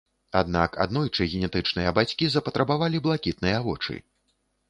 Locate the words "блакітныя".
3.09-3.57